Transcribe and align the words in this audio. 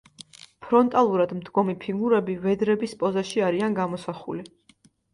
ფრონტალურად 0.63 1.35
მდგომი 1.41 1.77
ფიგურები 1.85 2.39
ვედრების 2.49 2.99
პოზაში 3.05 3.47
არიან 3.53 3.81
გამოსახული. 3.85 4.51